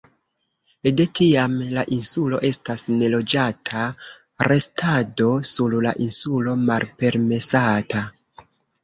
De 0.99 1.03
tiam 1.17 1.57
la 1.73 1.81
insulo 1.97 2.39
estas 2.49 2.85
neloĝata, 2.93 3.83
restado 4.47 5.29
sur 5.51 5.77
la 5.87 5.93
insulo 6.07 6.57
malpermesata. 6.71 8.03